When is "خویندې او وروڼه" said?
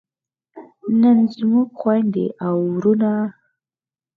1.79-3.13